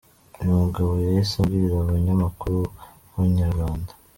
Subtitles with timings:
[0.39, 2.59] Uyu mugabo yahise abwira umunyamakuru
[3.13, 3.91] wa Inyarwanda.